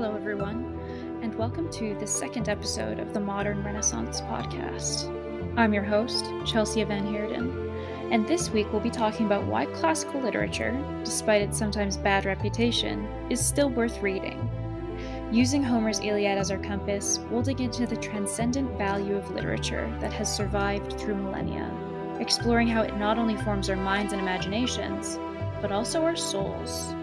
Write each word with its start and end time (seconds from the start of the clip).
Hello, 0.00 0.14
everyone, 0.14 0.78
and 1.22 1.34
welcome 1.34 1.68
to 1.72 1.92
the 1.98 2.06
second 2.06 2.48
episode 2.48 3.00
of 3.00 3.12
the 3.12 3.18
Modern 3.18 3.64
Renaissance 3.64 4.20
podcast. 4.20 5.12
I'm 5.58 5.74
your 5.74 5.82
host, 5.82 6.24
Chelsia 6.44 6.86
Van 6.86 7.04
Heerden, 7.04 8.12
and 8.12 8.24
this 8.24 8.48
week 8.50 8.70
we'll 8.70 8.80
be 8.80 8.92
talking 8.92 9.26
about 9.26 9.42
why 9.46 9.66
classical 9.66 10.20
literature, 10.20 10.70
despite 11.02 11.42
its 11.42 11.58
sometimes 11.58 11.96
bad 11.96 12.26
reputation, 12.26 13.08
is 13.28 13.44
still 13.44 13.70
worth 13.70 14.00
reading. 14.00 14.48
Using 15.32 15.64
Homer's 15.64 15.98
Iliad 15.98 16.38
as 16.38 16.52
our 16.52 16.58
compass, 16.58 17.18
we'll 17.28 17.42
dig 17.42 17.60
into 17.60 17.84
the 17.84 17.96
transcendent 17.96 18.78
value 18.78 19.16
of 19.16 19.32
literature 19.32 19.92
that 19.98 20.12
has 20.12 20.32
survived 20.32 20.92
through 20.92 21.16
millennia, 21.16 21.68
exploring 22.20 22.68
how 22.68 22.82
it 22.82 22.96
not 22.98 23.18
only 23.18 23.36
forms 23.38 23.68
our 23.68 23.74
minds 23.74 24.12
and 24.12 24.22
imaginations, 24.22 25.18
but 25.60 25.72
also 25.72 26.04
our 26.04 26.14
souls. 26.14 26.94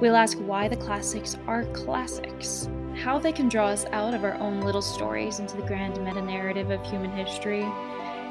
We'll 0.00 0.16
ask 0.16 0.38
why 0.38 0.66
the 0.66 0.78
classics 0.78 1.36
are 1.46 1.64
classics, 1.74 2.70
how 2.94 3.18
they 3.18 3.32
can 3.32 3.50
draw 3.50 3.66
us 3.66 3.84
out 3.92 4.14
of 4.14 4.24
our 4.24 4.32
own 4.36 4.62
little 4.62 4.80
stories 4.80 5.40
into 5.40 5.58
the 5.58 5.66
grand 5.66 6.02
meta 6.02 6.22
narrative 6.22 6.70
of 6.70 6.82
human 6.86 7.10
history, 7.10 7.64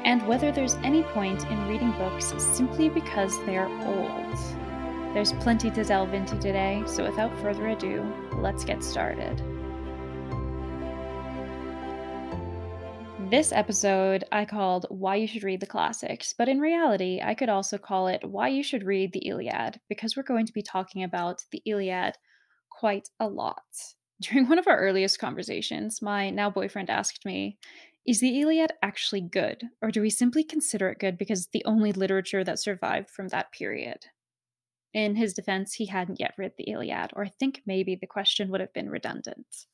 and 0.04 0.26
whether 0.26 0.50
there's 0.50 0.74
any 0.82 1.04
point 1.04 1.44
in 1.48 1.68
reading 1.68 1.92
books 1.92 2.34
simply 2.38 2.88
because 2.88 3.38
they're 3.46 3.68
old. 3.86 4.36
There's 5.14 5.32
plenty 5.34 5.70
to 5.70 5.84
delve 5.84 6.12
into 6.12 6.36
today, 6.38 6.82
so 6.86 7.04
without 7.04 7.38
further 7.38 7.68
ado, 7.68 8.04
let's 8.32 8.64
get 8.64 8.82
started. 8.82 9.40
This 13.30 13.52
episode 13.52 14.24
I 14.32 14.44
called 14.44 14.86
Why 14.88 15.14
You 15.14 15.28
Should 15.28 15.44
Read 15.44 15.60
the 15.60 15.66
Classics, 15.66 16.34
but 16.36 16.48
in 16.48 16.58
reality, 16.58 17.20
I 17.22 17.36
could 17.36 17.48
also 17.48 17.78
call 17.78 18.08
it 18.08 18.28
Why 18.28 18.48
You 18.48 18.64
Should 18.64 18.82
Read 18.82 19.12
the 19.12 19.24
Iliad, 19.24 19.78
because 19.88 20.16
we're 20.16 20.24
going 20.24 20.46
to 20.46 20.52
be 20.52 20.62
talking 20.62 21.04
about 21.04 21.44
the 21.52 21.62
Iliad 21.64 22.16
quite 22.76 23.08
a 23.20 23.28
lot. 23.28 23.62
During 24.20 24.48
one 24.48 24.58
of 24.58 24.66
our 24.66 24.80
earliest 24.80 25.20
conversations, 25.20 26.02
my 26.02 26.30
now 26.30 26.50
boyfriend 26.50 26.90
asked 26.90 27.24
me, 27.24 27.56
Is 28.04 28.18
the 28.18 28.40
Iliad 28.40 28.72
actually 28.82 29.20
good, 29.20 29.62
or 29.80 29.92
do 29.92 30.00
we 30.00 30.10
simply 30.10 30.42
consider 30.42 30.88
it 30.88 30.98
good 30.98 31.16
because 31.16 31.42
it's 31.42 31.50
the 31.52 31.64
only 31.64 31.92
literature 31.92 32.42
that 32.42 32.58
survived 32.58 33.10
from 33.10 33.28
that 33.28 33.52
period? 33.52 34.06
In 34.92 35.14
his 35.14 35.34
defense, 35.34 35.74
he 35.74 35.86
hadn't 35.86 36.18
yet 36.18 36.34
read 36.36 36.54
the 36.58 36.68
Iliad, 36.68 37.12
or 37.14 37.26
I 37.26 37.28
think 37.28 37.62
maybe 37.64 37.94
the 37.94 38.08
question 38.08 38.50
would 38.50 38.60
have 38.60 38.72
been 38.72 38.90
redundant. 38.90 39.66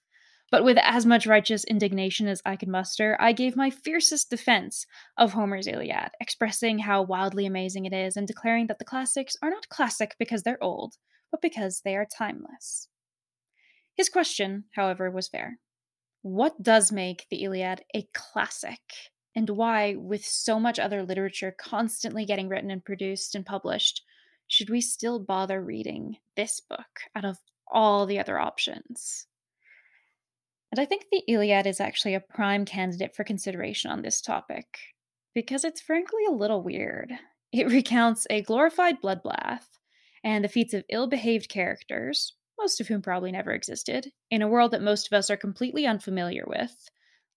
But 0.51 0.63
with 0.63 0.79
as 0.79 1.05
much 1.05 1.27
righteous 1.27 1.65
indignation 1.65 2.29
as 2.29 2.41
I 2.47 2.55
could 2.55 2.69
muster, 2.69 3.17
I 3.19 3.33
gave 3.33 3.57
my 3.57 3.69
fiercest 3.69 4.31
defense 4.31 4.87
of 5.17 5.33
Homer's 5.33 5.67
Iliad, 5.67 6.11
expressing 6.21 6.79
how 6.79 7.03
wildly 7.03 7.47
amazing 7.47 7.85
it 7.85 7.93
is 7.93 8.17
and 8.17 8.29
declaring 8.29 8.69
that 8.69 8.79
the 8.79 8.85
classics 8.85 9.37
are 9.43 9.51
not 9.51 9.69
classic 9.69 10.15
because 10.19 10.45
they're 10.45 10.63
old, 10.63 10.95
but 11.33 11.43
because 11.43 11.81
they 11.85 11.97
are 11.97 12.07
timeless. 12.07 12.89
His 13.97 14.09
question, 14.09 14.65
however, 14.75 15.11
was 15.11 15.27
fair. 15.27 15.59
What 16.23 16.63
does 16.63 16.93
make 16.93 17.27
the 17.31 17.43
Iliad 17.43 17.83
a 17.95 18.09
classic? 18.15 18.81
And 19.35 19.51
why, 19.51 19.97
with 19.97 20.25
so 20.25 20.61
much 20.61 20.79
other 20.79 21.03
literature 21.03 21.55
constantly 21.59 22.25
getting 22.25 22.49
written 22.49 22.71
and 22.71 22.85
produced 22.85 23.35
and 23.35 23.45
published, 23.45 24.03
should 24.47 24.71
we 24.71 24.81
still 24.81 25.19
bother 25.19 25.63
reading 25.63 26.19
this 26.37 26.61
book 26.61 27.01
out 27.15 27.25
of 27.25 27.39
all 27.67 28.07
the 28.07 28.19
other 28.19 28.39
options? 28.39 29.27
And 30.73 30.81
I 30.81 30.85
think 30.85 31.07
the 31.11 31.23
Iliad 31.29 31.67
is 31.67 31.81
actually 31.81 32.15
a 32.15 32.21
prime 32.21 32.65
candidate 32.65 33.15
for 33.15 33.25
consideration 33.25 33.91
on 33.91 34.03
this 34.03 34.21
topic, 34.21 34.67
because 35.35 35.65
it's 35.65 35.81
frankly 35.81 36.25
a 36.29 36.33
little 36.33 36.63
weird. 36.63 37.13
It 37.53 37.67
recounts 37.71 38.27
a 38.31 38.43
glorified 38.43 39.01
bloodbath 39.01 39.67
and 40.25 40.45
the 40.45 40.49
feats 40.49 40.75
of 40.75 40.85
ill 40.89 41.07
behaved 41.07 41.49
characters, 41.49 42.35
most 42.59 42.81
of 42.81 42.89
whom 42.89 43.03
probably 43.03 43.31
never 43.31 43.53
existed, 43.53 44.13
in 44.31 44.43
a 44.43 44.49
world 44.49 44.73
that 44.73 44.83
most 44.83 45.07
of 45.07 45.17
us 45.17 45.31
are 45.31 45.37
completely 45.37 45.87
unfamiliar 45.87 46.45
with, 46.47 46.91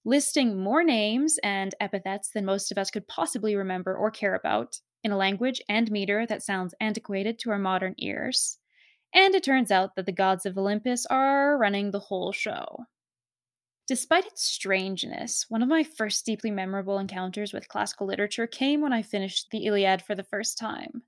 listing 0.03 0.57
more 0.57 0.83
names 0.83 1.37
and 1.43 1.75
epithets 1.79 2.31
than 2.31 2.45
most 2.45 2.71
of 2.71 2.77
us 2.77 2.89
could 2.89 3.07
possibly 3.07 3.55
remember 3.55 3.95
or 3.95 4.09
care 4.09 4.33
about, 4.33 4.79
in 5.03 5.11
a 5.11 5.17
language 5.17 5.61
and 5.69 5.91
meter 5.91 6.25
that 6.25 6.43
sounds 6.43 6.73
antiquated 6.79 7.37
to 7.39 7.51
our 7.51 7.59
modern 7.59 7.95
ears. 7.99 8.57
And 9.13 9.35
it 9.35 9.43
turns 9.43 9.71
out 9.71 9.95
that 9.95 10.05
the 10.05 10.11
gods 10.11 10.45
of 10.45 10.57
Olympus 10.57 11.05
are 11.05 11.57
running 11.57 11.91
the 11.91 11.99
whole 11.99 12.31
show. 12.31 12.85
Despite 13.89 14.27
its 14.27 14.43
strangeness, 14.43 15.47
one 15.49 15.63
of 15.63 15.67
my 15.67 15.83
first 15.83 16.23
deeply 16.23 16.51
memorable 16.51 16.99
encounters 16.99 17.51
with 17.51 17.67
classical 17.67 18.05
literature 18.05 18.45
came 18.45 18.81
when 18.81 18.93
I 18.93 19.01
finished 19.01 19.47
the 19.49 19.65
Iliad 19.65 20.03
for 20.03 20.13
the 20.13 20.23
first 20.23 20.59
time. 20.59 21.01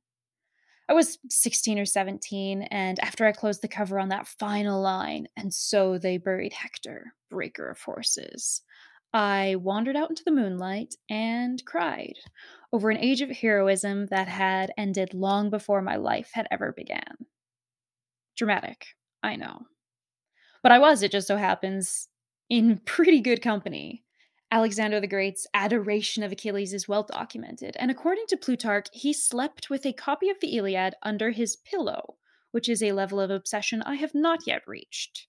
I 0.90 0.94
was 0.94 1.20
16 1.30 1.78
or 1.78 1.86
17, 1.86 2.64
and 2.64 3.00
after 3.00 3.28
I 3.28 3.34
closed 3.34 3.62
the 3.62 3.68
cover 3.68 4.00
on 4.00 4.10
that 4.10 4.26
final 4.26 4.82
line, 4.82 5.28
and 5.38 5.54
so 5.54 6.00
they 6.00 6.18
buried 6.18 6.54
Hector, 6.54 7.14
breaker 7.30 7.70
of 7.70 7.80
horses, 7.80 8.64
I 9.14 9.58
wandered 9.60 9.96
out 9.96 10.10
into 10.10 10.24
the 10.26 10.32
moonlight 10.32 10.96
and 11.08 11.64
cried 11.66 12.16
over 12.74 12.90
an 12.90 12.98
age 12.98 13.22
of 13.22 13.30
heroism 13.30 14.08
that 14.08 14.28
had 14.28 14.74
ended 14.76 15.14
long 15.14 15.52
before 15.52 15.84
my 15.84 15.98
life 15.98 16.32
had 16.34 16.48
ever 16.50 16.72
began. 16.72 17.28
Dramatic, 18.36 18.88
I 19.22 19.36
know. 19.36 19.68
But 20.64 20.72
I 20.72 20.80
was, 20.80 21.04
it 21.04 21.12
just 21.12 21.28
so 21.28 21.38
happens, 21.38 22.08
in 22.52 22.78
pretty 22.80 23.22
good 23.22 23.42
company. 23.42 24.04
Alexander 24.52 25.00
the 25.00 25.08
Great's 25.08 25.48
adoration 25.54 26.22
of 26.22 26.34
Achilles 26.34 26.74
is 26.74 26.86
well 26.86 27.04
documented, 27.04 27.78
and 27.80 27.90
according 27.90 28.26
to 28.28 28.36
Plutarch, 28.36 28.88
he 28.92 29.14
slept 29.14 29.70
with 29.70 29.86
a 29.86 29.94
copy 29.94 30.30
of 30.30 30.36
the 30.42 30.58
Iliad 30.58 30.96
under 31.02 31.32
his 31.32 31.56
pillow, 31.56 32.18
which 32.52 32.68
is 32.68 32.84
a 32.84 32.92
level 32.92 33.22
of 33.22 33.32
obsession 33.32 33.82
I 33.84 33.96
have 33.96 34.14
not 34.14 34.46
yet 34.46 34.64
reached. 34.68 35.28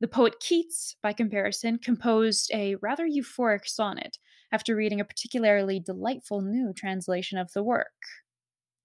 The 0.00 0.06
poet 0.06 0.38
Keats, 0.38 0.94
by 1.02 1.12
comparison, 1.12 1.78
composed 1.78 2.48
a 2.54 2.76
rather 2.76 3.08
euphoric 3.08 3.66
sonnet 3.66 4.18
after 4.52 4.76
reading 4.76 5.00
a 5.00 5.04
particularly 5.04 5.80
delightful 5.80 6.42
new 6.42 6.72
translation 6.72 7.38
of 7.38 7.52
the 7.54 7.64
work. 7.64 7.88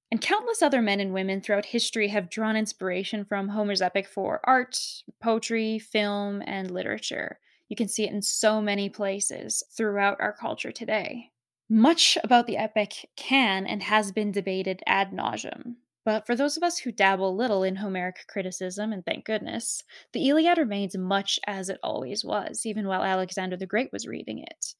And 0.09 0.19
countless 0.19 0.63
other 0.63 0.81
men 0.81 0.99
and 0.99 1.13
women 1.13 1.41
throughout 1.41 1.65
history 1.65 2.07
have 2.07 2.31
drawn 2.31 2.57
inspiration 2.57 3.23
from 3.23 3.49
Homer's 3.49 3.83
epic 3.83 4.07
for 4.07 4.41
art, 4.45 4.79
poetry, 5.21 5.77
film, 5.77 6.41
and 6.47 6.71
literature. 6.71 7.37
You 7.69 7.75
can 7.75 7.87
see 7.87 8.05
it 8.05 8.13
in 8.13 8.21
so 8.21 8.61
many 8.61 8.89
places 8.89 9.63
throughout 9.75 10.19
our 10.19 10.33
culture 10.33 10.71
today. 10.71 11.31
Much 11.69 12.17
about 12.23 12.47
the 12.47 12.57
epic 12.57 13.09
can 13.17 13.67
and 13.67 13.83
has 13.83 14.11
been 14.11 14.31
debated 14.31 14.81
ad 14.85 15.11
nauseum. 15.11 15.75
But 16.05 16.25
for 16.25 16.35
those 16.37 16.55
of 16.55 16.63
us 16.63 16.77
who 16.79 16.93
dabble 16.93 17.35
little 17.35 17.63
in 17.63 17.75
Homeric 17.75 18.27
criticism, 18.29 18.93
and 18.93 19.05
thank 19.05 19.25
goodness, 19.25 19.83
the 20.13 20.29
Iliad 20.29 20.57
remains 20.57 20.97
much 20.97 21.37
as 21.45 21.67
it 21.67 21.79
always 21.83 22.23
was, 22.23 22.65
even 22.65 22.87
while 22.87 23.03
Alexander 23.03 23.57
the 23.57 23.65
Great 23.65 23.91
was 23.91 24.07
reading 24.07 24.39
it. 24.39 24.73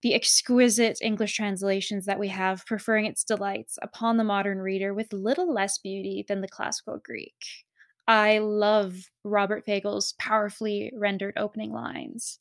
The 0.00 0.14
exquisite 0.14 0.98
English 1.02 1.34
translations 1.34 2.06
that 2.06 2.18
we 2.18 2.28
have 2.28 2.64
preferring 2.64 3.04
its 3.04 3.24
delights 3.24 3.78
upon 3.82 4.16
the 4.16 4.24
modern 4.24 4.60
reader 4.60 4.94
with 4.94 5.12
little 5.12 5.52
less 5.52 5.76
beauty 5.76 6.24
than 6.26 6.40
the 6.40 6.48
classical 6.48 6.96
Greek. 6.96 7.66
I 8.10 8.38
love 8.38 9.08
Robert 9.22 9.64
Fagles' 9.64 10.14
powerfully 10.18 10.90
rendered 10.96 11.34
opening 11.36 11.70
lines. 11.70 12.40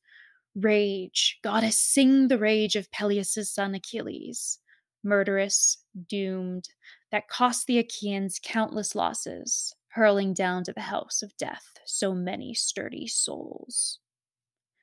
Rage, 0.55 1.37
goddess, 1.43 1.77
sing 1.77 2.27
the 2.27 2.39
rage 2.39 2.75
of 2.75 2.89
Peleus' 2.89 3.53
son 3.53 3.75
Achilles. 3.75 4.57
Murderous, 5.03 5.77
doomed, 6.07 6.69
that 7.11 7.27
cost 7.27 7.67
the 7.67 7.77
Achaeans 7.77 8.39
countless 8.43 8.95
losses, 8.95 9.75
hurling 9.89 10.33
down 10.33 10.63
to 10.63 10.73
the 10.73 10.81
house 10.81 11.21
of 11.21 11.37
death 11.37 11.77
so 11.85 12.15
many 12.15 12.55
sturdy 12.55 13.05
souls. 13.05 13.99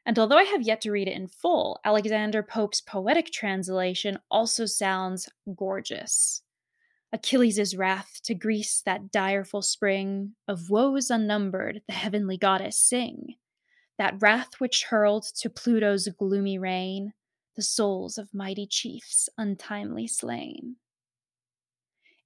And 0.07 0.21
although 0.21 0.39
I 0.39 0.45
have 0.45 0.63
yet 0.63 0.81
to 0.83 0.93
read 0.93 1.09
it 1.09 1.17
in 1.17 1.27
full, 1.27 1.81
Alexander 1.85 2.45
Pope's 2.45 2.81
poetic 2.81 3.33
translation 3.33 4.21
also 4.31 4.67
sounds 4.67 5.29
gorgeous. 5.57 6.43
Achilles' 7.17 7.75
wrath 7.75 8.21
to 8.25 8.35
Greece 8.35 8.83
that 8.85 9.11
direful 9.11 9.63
spring 9.63 10.35
of 10.47 10.69
woes 10.69 11.09
unnumbered 11.09 11.81
the 11.89 11.95
heavenly 11.95 12.37
goddess 12.37 12.79
sing. 12.79 13.37
That 13.97 14.21
wrath 14.21 14.61
which 14.61 14.85
hurled 14.85 15.25
to 15.37 15.49
Pluto's 15.49 16.07
gloomy 16.09 16.59
reign 16.59 17.15
the 17.55 17.63
souls 17.63 18.19
of 18.19 18.35
mighty 18.35 18.67
chiefs 18.67 19.31
untimely 19.39 20.07
slain. 20.07 20.77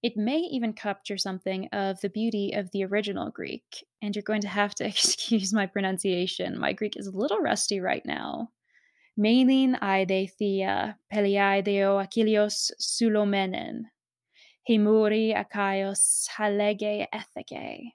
It 0.03 0.17
may 0.17 0.39
even 0.39 0.73
capture 0.73 1.17
something 1.17 1.69
of 1.69 2.01
the 2.01 2.11
beauty 2.11 2.53
of 2.53 2.73
the 2.73 2.85
original 2.85 3.31
Greek, 3.31 3.87
and 4.03 4.17
you're 4.17 4.25
going 4.25 4.41
to 4.41 4.49
have 4.49 4.75
to 4.77 4.87
excuse 4.89 5.53
my 5.53 5.67
pronunciation. 5.67 6.59
My 6.59 6.73
Greek 6.73 6.97
is 6.97 7.07
a 7.07 7.17
little 7.17 7.39
rusty 7.39 7.79
right 7.79 8.05
now. 8.05 8.51
Menin 9.17 9.77
aide 9.85 10.33
thea 10.37 10.99
peliaideo 11.13 12.05
Achilleos 12.05 12.73
sulomenen, 12.81 13.85
hemuri 14.71 15.35
akaios 15.35 16.29
halege 16.37 17.07
etheke, 17.13 17.95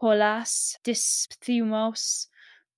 polas 0.00 0.76
disphthumos 0.84 2.26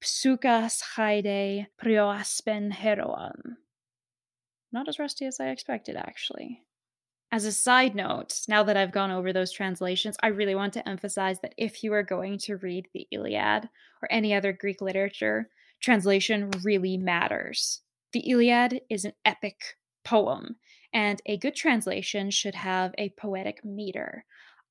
psukas 0.00 0.80
haide 0.96 1.66
prioaspen 1.82 2.70
heroam. 2.70 3.56
Not 4.72 4.88
as 4.88 4.98
rusty 4.98 5.26
as 5.26 5.40
I 5.40 5.48
expected, 5.48 5.96
actually. 5.96 6.62
As 7.32 7.44
a 7.44 7.52
side 7.52 7.96
note, 7.96 8.42
now 8.46 8.62
that 8.62 8.76
I've 8.76 8.92
gone 8.92 9.10
over 9.10 9.32
those 9.32 9.50
translations, 9.50 10.16
I 10.22 10.28
really 10.28 10.54
want 10.54 10.72
to 10.74 10.88
emphasize 10.88 11.40
that 11.40 11.54
if 11.56 11.82
you 11.82 11.92
are 11.92 12.02
going 12.04 12.38
to 12.40 12.58
read 12.58 12.86
the 12.94 13.08
Iliad 13.10 13.68
or 14.02 14.12
any 14.12 14.32
other 14.32 14.52
Greek 14.52 14.80
literature, 14.80 15.48
translation 15.80 16.50
really 16.62 16.96
matters. 16.96 17.80
The 18.12 18.30
Iliad 18.30 18.82
is 18.88 19.04
an 19.04 19.14
epic 19.24 19.76
poem, 20.04 20.56
and 20.94 21.20
a 21.26 21.36
good 21.36 21.54
translation 21.54 22.30
should 22.30 22.54
have 22.54 22.94
a 22.96 23.10
poetic 23.18 23.64
meter. 23.64 24.24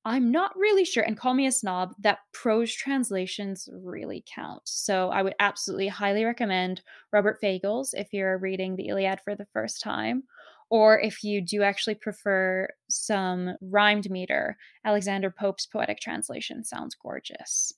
I'm 0.06 0.30
not 0.30 0.56
really 0.56 0.84
sure, 0.84 1.02
and 1.02 1.16
call 1.16 1.32
me 1.32 1.46
a 1.46 1.52
snob, 1.52 1.94
that 2.00 2.18
prose 2.32 2.74
translations 2.74 3.68
really 3.72 4.22
count. 4.26 4.62
So 4.64 5.10
I 5.10 5.22
would 5.22 5.34
absolutely 5.38 5.88
highly 5.88 6.24
recommend 6.24 6.82
Robert 7.12 7.38
Fagles 7.40 7.94
if 7.94 8.12
you're 8.12 8.36
reading 8.36 8.76
the 8.76 8.88
Iliad 8.88 9.20
for 9.22 9.34
the 9.34 9.46
first 9.52 9.80
time, 9.80 10.24
or 10.68 11.00
if 11.00 11.24
you 11.24 11.40
do 11.40 11.62
actually 11.62 11.94
prefer 11.94 12.68
some 12.90 13.56
rhymed 13.62 14.10
meter, 14.10 14.56
Alexander 14.84 15.30
Pope's 15.30 15.66
poetic 15.66 16.00
translation 16.00 16.64
sounds 16.64 16.94
gorgeous. 16.94 17.72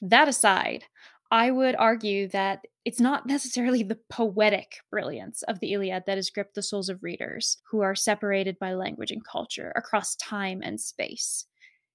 That 0.00 0.26
aside, 0.26 0.84
I 1.32 1.50
would 1.50 1.74
argue 1.76 2.28
that 2.28 2.66
it's 2.84 3.00
not 3.00 3.24
necessarily 3.24 3.82
the 3.82 3.98
poetic 4.10 4.76
brilliance 4.90 5.42
of 5.44 5.60
the 5.60 5.72
Iliad 5.72 6.04
that 6.06 6.18
has 6.18 6.28
gripped 6.28 6.54
the 6.54 6.62
souls 6.62 6.90
of 6.90 7.02
readers 7.02 7.56
who 7.70 7.80
are 7.80 7.94
separated 7.94 8.58
by 8.58 8.74
language 8.74 9.10
and 9.10 9.24
culture 9.24 9.72
across 9.74 10.14
time 10.16 10.60
and 10.62 10.78
space. 10.78 11.46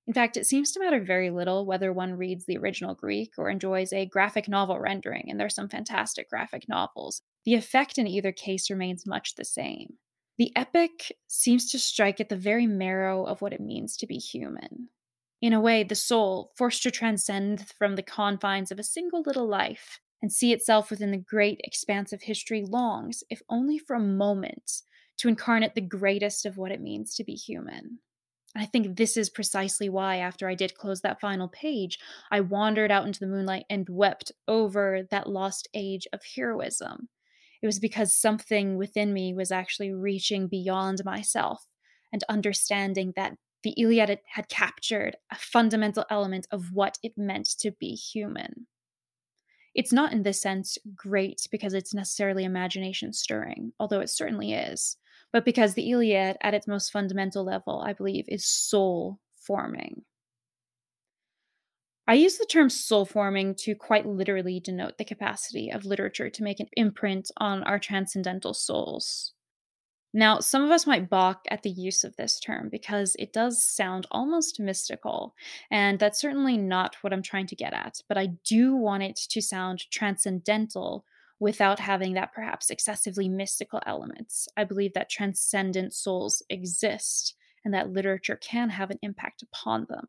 In 0.08 0.14
fact, 0.14 0.38
it 0.38 0.48
seems 0.48 0.72
to 0.72 0.80
matter 0.80 1.00
very 1.00 1.30
little 1.30 1.68
whether 1.68 1.94
one 1.94 2.14
reads 2.14 2.46
the 2.46 2.58
original 2.58 2.96
Greek 2.96 3.34
or 3.38 3.48
enjoys 3.48 3.94
a 3.94 4.08
graphic 4.08 4.48
novel 4.48 4.80
rendering, 4.80 5.26
and 5.30 5.40
there's 5.40 5.54
some 5.54 5.70
fantastic 5.70 6.32
graphic 6.32 6.68
novels. 6.68 7.22
The 7.46 7.54
effect 7.54 8.00
in 8.00 8.08
either 8.08 8.32
case 8.32 8.72
remains 8.72 9.06
much 9.06 9.36
the 9.36 9.46
same. 9.46 9.98
The 10.40 10.52
epic 10.56 11.12
seems 11.28 11.70
to 11.72 11.80
strike 11.80 12.20
at 12.20 12.30
the 12.30 12.36
very 12.36 12.66
marrow 12.66 13.24
of 13.24 13.42
what 13.44 13.54
it 13.54 13.62
means 13.62 13.98
to 13.98 14.08
be 14.08 14.18
human. 14.18 14.90
In 15.42 15.54
a 15.54 15.62
way, 15.62 15.84
the 15.84 15.96
soul, 15.96 16.52
forced 16.56 16.84
to 16.84 16.92
transcend 16.92 17.68
from 17.78 17.96
the 17.96 18.04
confines 18.04 18.72
of 18.72 18.80
a 18.80 18.84
single 18.84 19.22
little 19.22 19.48
life 19.48 20.00
and 20.22 20.32
see 20.32 20.52
itself 20.52 20.90
within 20.90 21.12
the 21.12 21.18
great 21.18 21.62
expanse 21.64 22.12
of 22.12 22.24
history, 22.24 22.64
longs, 22.68 23.24
if 23.30 23.42
only 23.50 23.78
for 23.78 23.96
a 23.96 24.00
moment, 24.00 24.82
to 25.18 25.28
incarnate 25.28 25.76
the 25.76 25.82
greatest 25.82 26.46
of 26.46 26.58
what 26.58 26.72
it 26.72 26.82
means 26.82 27.14
to 27.16 27.24
be 27.24 27.34
human. 27.34 28.00
I 28.56 28.66
think 28.66 28.96
this 28.98 29.18
is 29.18 29.30
precisely 29.30 29.90
why, 29.90 30.18
after 30.18 30.50
I 30.50 30.56
did 30.56 30.74
close 30.74 31.02
that 31.02 31.22
final 31.22 31.48
page, 31.48 32.00
I 32.32 32.40
wandered 32.40 32.92
out 32.92 33.06
into 33.06 33.20
the 33.20 33.28
moonlight 33.28 33.66
and 33.70 33.88
wept 33.88 34.32
over 34.48 35.04
that 35.12 35.30
lost 35.30 35.68
age 35.76 36.08
of 36.12 36.22
heroism. 36.36 37.10
It 37.62 37.68
was 37.68 37.80
because 37.80 38.16
something 38.16 38.78
within 38.78 39.14
me 39.14 39.34
was 39.34 39.52
actually 39.52 39.92
reaching 39.92 40.48
beyond 40.48 41.06
myself 41.06 41.68
and 42.12 42.24
understanding 42.30 43.14
that 43.16 43.38
the 43.64 43.74
Iliad 43.78 44.20
had 44.26 44.50
captured 44.50 45.18
a 45.32 45.36
fundamental 45.36 46.06
element 46.10 46.48
of 46.52 46.74
what 46.74 46.98
it 47.04 47.18
meant 47.18 47.50
to 47.60 47.72
be 47.72 47.96
human. 47.96 48.68
It's 49.76 49.94
not 49.94 50.12
in 50.12 50.24
this 50.24 50.42
sense 50.42 50.78
great 50.96 51.48
because 51.52 51.74
it's 51.74 51.94
necessarily 51.94 52.44
imagination 52.44 53.14
stirring, 53.14 53.74
although 53.80 54.02
it 54.02 54.10
certainly 54.10 54.54
is 54.54 54.98
but 55.32 55.46
because 55.46 55.74
the 55.74 55.92
Iliad, 55.92 56.38
at 56.42 56.54
its 56.54 56.68
most 56.68 56.92
fundamental 56.92 57.44
level, 57.44 57.82
I 57.86 57.94
believe, 57.94 58.26
is 58.28 58.46
soul 58.46 59.20
forming. 59.36 60.04
I 62.08 62.14
use 62.14 62.38
the 62.38 62.46
term 62.46 62.70
soul 62.70 63.06
forming 63.06 63.54
to 63.56 63.76
quite 63.76 64.06
literally 64.06 64.62
denote 64.62 64.98
the 64.98 65.04
capacity 65.04 65.70
of 65.70 65.86
literature 65.86 66.30
to 66.30 66.44
make 66.44 66.62
an 66.62 66.70
imprint 66.78 67.30
on 67.38 67.64
our 67.64 67.80
transcendental 67.80 68.54
souls. 68.54 69.34
Now, 70.14 70.40
some 70.40 70.64
of 70.64 70.72
us 70.72 70.88
might 70.88 71.10
balk 71.10 71.46
at 71.50 71.64
the 71.64 71.70
use 71.70 72.04
of 72.04 72.16
this 72.16 72.40
term 72.40 72.70
because 72.70 73.16
it 73.20 73.34
does 73.34 73.62
sound 73.62 74.08
almost 74.10 74.60
mystical, 74.60 75.36
and 75.70 76.00
that's 76.00 76.20
certainly 76.20 76.58
not 76.58 76.96
what 77.02 77.14
I'm 77.14 77.22
trying 77.22 77.48
to 77.48 77.56
get 77.56 77.74
at, 77.74 78.02
but 78.08 78.18
I 78.18 78.28
do 78.46 78.76
want 78.76 79.04
it 79.04 79.16
to 79.30 79.42
sound 79.42 79.90
transcendental 79.92 81.06
without 81.40 81.80
having 81.80 82.14
that 82.14 82.34
perhaps 82.34 82.70
excessively 82.70 83.30
mystical 83.30 83.82
elements. 83.86 84.48
I 84.58 84.64
believe 84.64 84.94
that 84.94 85.10
transcendent 85.10 85.94
souls 85.94 86.42
exist 86.50 87.36
and 87.64 87.74
that 87.74 87.92
literature 87.92 88.38
can 88.38 88.70
have 88.70 88.90
an 88.90 89.00
impact 89.02 89.44
upon 89.44 89.86
them. 89.90 90.08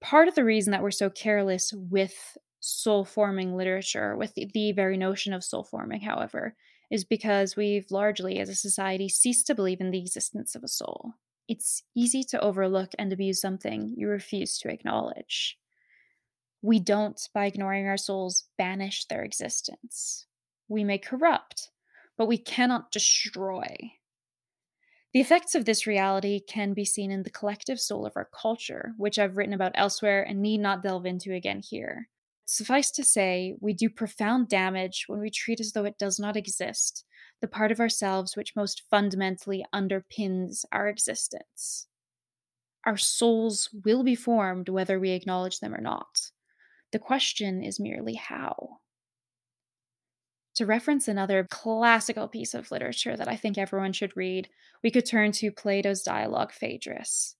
Part 0.00 0.26
of 0.26 0.34
the 0.34 0.44
reason 0.44 0.72
that 0.72 0.82
we're 0.82 0.90
so 0.90 1.10
careless 1.10 1.72
with 1.72 2.36
soul 2.60 3.04
forming 3.04 3.54
literature, 3.54 4.16
with 4.16 4.34
the, 4.34 4.72
very 4.72 4.96
notion 4.96 5.32
of 5.32 5.44
soul 5.44 5.64
forming, 5.64 6.00
however, 6.00 6.56
is 6.94 7.04
because 7.04 7.56
we've 7.56 7.90
largely, 7.90 8.38
as 8.38 8.48
a 8.48 8.54
society, 8.54 9.08
ceased 9.08 9.48
to 9.48 9.54
believe 9.54 9.80
in 9.80 9.90
the 9.90 9.98
existence 9.98 10.54
of 10.54 10.62
a 10.62 10.68
soul. 10.68 11.14
It's 11.48 11.82
easy 11.96 12.22
to 12.22 12.40
overlook 12.40 12.92
and 12.96 13.12
abuse 13.12 13.40
something 13.40 13.92
you 13.96 14.06
refuse 14.06 14.60
to 14.60 14.68
acknowledge. 14.68 15.58
We 16.62 16.78
don't, 16.78 17.20
by 17.34 17.46
ignoring 17.46 17.88
our 17.88 17.96
souls, 17.96 18.44
banish 18.56 19.06
their 19.06 19.24
existence. 19.24 20.26
We 20.68 20.84
may 20.84 20.98
corrupt, 20.98 21.72
but 22.16 22.28
we 22.28 22.38
cannot 22.38 22.92
destroy. 22.92 23.76
The 25.12 25.20
effects 25.20 25.56
of 25.56 25.64
this 25.64 25.88
reality 25.88 26.38
can 26.38 26.74
be 26.74 26.84
seen 26.84 27.10
in 27.10 27.24
the 27.24 27.30
collective 27.30 27.80
soul 27.80 28.06
of 28.06 28.12
our 28.14 28.28
culture, 28.40 28.94
which 28.98 29.18
I've 29.18 29.36
written 29.36 29.52
about 29.52 29.72
elsewhere 29.74 30.22
and 30.22 30.40
need 30.40 30.58
not 30.58 30.84
delve 30.84 31.06
into 31.06 31.34
again 31.34 31.60
here. 31.60 32.08
Suffice 32.46 32.90
to 32.92 33.04
say, 33.04 33.54
we 33.60 33.72
do 33.72 33.88
profound 33.88 34.48
damage 34.48 35.04
when 35.06 35.20
we 35.20 35.30
treat 35.30 35.60
as 35.60 35.72
though 35.72 35.84
it 35.84 35.98
does 35.98 36.18
not 36.18 36.36
exist, 36.36 37.04
the 37.40 37.48
part 37.48 37.72
of 37.72 37.80
ourselves 37.80 38.36
which 38.36 38.56
most 38.56 38.82
fundamentally 38.90 39.64
underpins 39.74 40.64
our 40.70 40.88
existence. 40.88 41.86
Our 42.84 42.98
souls 42.98 43.70
will 43.84 44.02
be 44.02 44.14
formed 44.14 44.68
whether 44.68 45.00
we 45.00 45.10
acknowledge 45.10 45.60
them 45.60 45.74
or 45.74 45.80
not. 45.80 46.30
The 46.92 46.98
question 46.98 47.62
is 47.62 47.80
merely 47.80 48.14
how. 48.14 48.80
To 50.56 50.66
reference 50.66 51.08
another 51.08 51.48
classical 51.50 52.28
piece 52.28 52.54
of 52.54 52.70
literature 52.70 53.16
that 53.16 53.26
I 53.26 53.36
think 53.36 53.58
everyone 53.58 53.92
should 53.92 54.16
read, 54.16 54.48
we 54.82 54.90
could 54.90 55.06
turn 55.06 55.32
to 55.32 55.50
Plato's 55.50 56.02
dialogue 56.02 56.52
Phaedrus. 56.52 57.34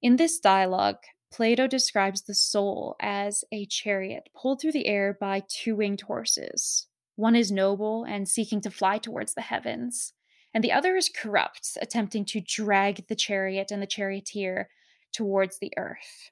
In 0.00 0.16
this 0.16 0.38
dialogue, 0.38 0.98
Plato 1.32 1.66
describes 1.66 2.22
the 2.22 2.34
soul 2.34 2.96
as 3.00 3.44
a 3.52 3.66
chariot 3.66 4.28
pulled 4.34 4.60
through 4.60 4.72
the 4.72 4.86
air 4.86 5.16
by 5.18 5.42
two 5.48 5.76
winged 5.76 6.02
horses. 6.02 6.86
One 7.16 7.36
is 7.36 7.50
noble 7.50 8.04
and 8.04 8.28
seeking 8.28 8.60
to 8.62 8.70
fly 8.70 8.98
towards 8.98 9.34
the 9.34 9.42
heavens, 9.42 10.12
and 10.54 10.62
the 10.62 10.72
other 10.72 10.96
is 10.96 11.10
corrupt, 11.10 11.76
attempting 11.80 12.24
to 12.26 12.40
drag 12.40 13.08
the 13.08 13.16
chariot 13.16 13.70
and 13.70 13.82
the 13.82 13.86
charioteer 13.86 14.68
towards 15.12 15.58
the 15.58 15.72
earth. 15.76 16.30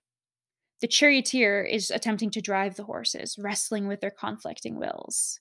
The 0.80 0.88
charioteer 0.88 1.62
is 1.64 1.90
attempting 1.90 2.30
to 2.32 2.42
drive 2.42 2.76
the 2.76 2.84
horses, 2.84 3.38
wrestling 3.38 3.86
with 3.86 4.00
their 4.00 4.10
conflicting 4.10 4.78
wills. 4.78 5.40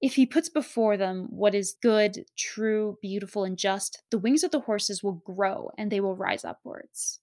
If 0.00 0.14
he 0.14 0.26
puts 0.26 0.48
before 0.48 0.96
them 0.96 1.26
what 1.30 1.54
is 1.54 1.76
good, 1.82 2.26
true, 2.36 2.98
beautiful, 3.02 3.44
and 3.44 3.58
just, 3.58 4.02
the 4.10 4.18
wings 4.18 4.44
of 4.44 4.50
the 4.50 4.60
horses 4.60 5.02
will 5.02 5.22
grow 5.24 5.70
and 5.76 5.90
they 5.90 6.00
will 6.00 6.16
rise 6.16 6.44
upwards. 6.44 7.20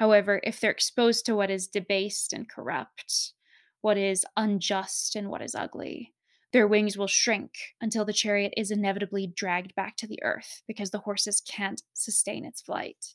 However, 0.00 0.40
if 0.44 0.58
they're 0.58 0.70
exposed 0.70 1.26
to 1.26 1.36
what 1.36 1.50
is 1.50 1.68
debased 1.68 2.32
and 2.32 2.48
corrupt, 2.48 3.34
what 3.82 3.98
is 3.98 4.24
unjust 4.34 5.14
and 5.14 5.28
what 5.28 5.42
is 5.42 5.54
ugly, 5.54 6.14
their 6.54 6.66
wings 6.66 6.96
will 6.96 7.06
shrink 7.06 7.52
until 7.82 8.06
the 8.06 8.14
chariot 8.14 8.54
is 8.56 8.70
inevitably 8.70 9.26
dragged 9.26 9.74
back 9.74 9.98
to 9.98 10.06
the 10.06 10.22
earth 10.22 10.62
because 10.66 10.90
the 10.90 11.00
horses 11.00 11.42
can't 11.42 11.82
sustain 11.92 12.46
its 12.46 12.62
flight. 12.62 13.14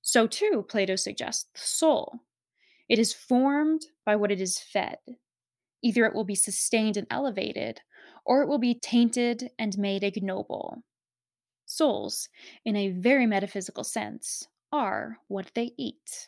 So, 0.00 0.26
too, 0.26 0.64
Plato 0.66 0.96
suggests 0.96 1.50
the 1.52 1.60
soul 1.60 2.20
it 2.88 2.98
is 2.98 3.12
formed 3.12 3.82
by 4.06 4.16
what 4.16 4.32
it 4.32 4.40
is 4.40 4.58
fed. 4.58 4.96
Either 5.82 6.06
it 6.06 6.14
will 6.14 6.24
be 6.24 6.34
sustained 6.34 6.96
and 6.96 7.06
elevated, 7.10 7.82
or 8.24 8.40
it 8.40 8.48
will 8.48 8.58
be 8.58 8.74
tainted 8.74 9.50
and 9.58 9.76
made 9.76 10.02
ignoble. 10.02 10.84
Souls, 11.66 12.30
in 12.64 12.76
a 12.76 12.88
very 12.92 13.26
metaphysical 13.26 13.84
sense, 13.84 14.48
are 14.72 15.18
what 15.28 15.50
they 15.54 15.72
eat. 15.76 16.26